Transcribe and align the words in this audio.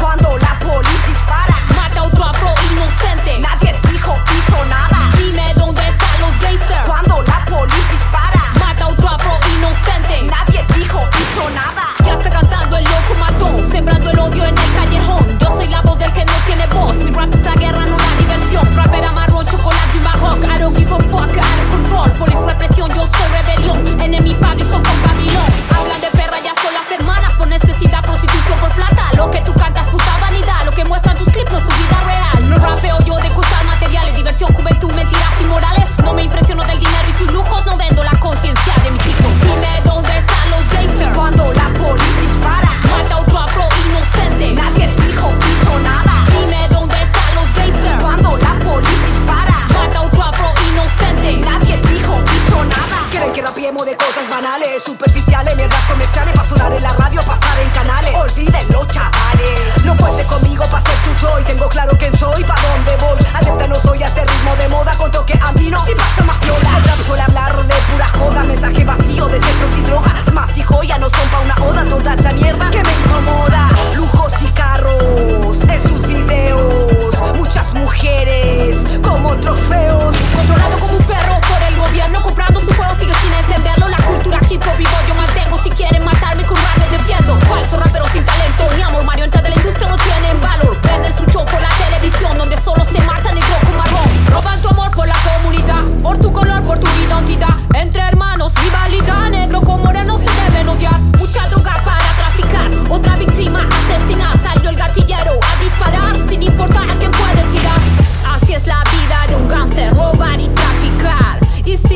Cuando 0.00 0.36
la 0.38 0.49
banales, 54.40 54.82
superficiales, 54.84 55.54
mierdas 55.54 55.84
comerciales 55.84 56.29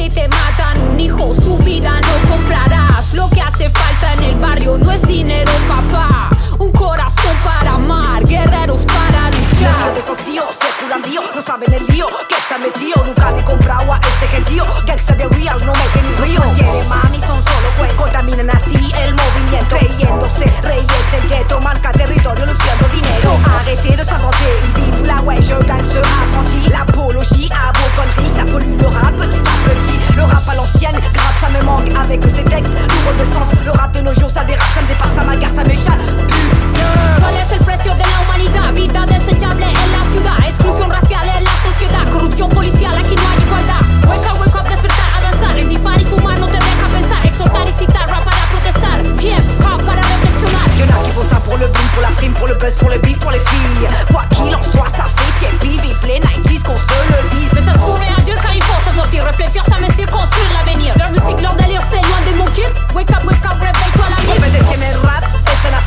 que 0.04 0.10
te 0.10 0.28
matan 0.28 0.80
un 0.90 1.00
hijo, 1.00 1.32
su 1.34 1.56
vida 1.58 2.00
no 2.00 2.28
comprarás. 2.30 3.14
Lo 3.14 3.28
que 3.30 3.40
hace 3.40 3.70
falta 3.70 4.12
en 4.14 4.22
el 4.24 4.34
barrio 4.36 4.76
no 4.76 4.90
es 4.90 5.06
dinero, 5.06 5.50
papá. 5.66 6.33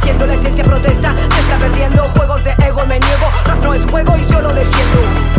haciendo 0.08 0.26
la 0.26 0.34
esencia 0.36 0.64
protesta. 0.64 1.14
Se 1.14 1.42
está 1.42 1.58
perdiendo 1.60 2.04
juegos 2.10 2.44
de 2.44 2.52
ego, 2.66 2.86
me 2.86 2.98
niego. 2.98 3.28
Rap 3.46 3.62
no 3.62 3.74
es 3.74 3.86
juego 3.86 4.16
y 4.18 4.26
yo 4.28 4.42
lo 4.42 4.54
defiendo. 4.54 5.38